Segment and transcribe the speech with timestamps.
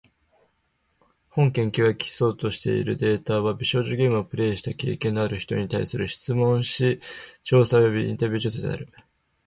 [1.29, 6.99] 本研究が基礎としているデータは、美少女ゲームをプレイした経験のある人に対する質問紙
[7.43, 8.87] 調査およびインタビュー調査である。